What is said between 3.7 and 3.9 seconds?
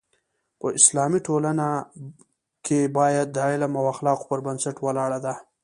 او